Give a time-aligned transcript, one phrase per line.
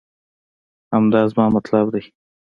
[0.93, 2.01] همدا زما مطلب دی